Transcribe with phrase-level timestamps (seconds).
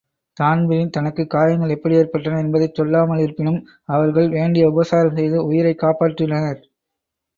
[0.37, 3.61] தான்பிரின் தனக்குக் காயங்கள் எப்படியேற்பட்டன என்பதைச்சொல்லாம லிருப்பினும்,
[3.89, 6.61] அவர்கள் வேண்டிய உபசாரம் செய்து உயிரைக்காப்பாள்றினர்.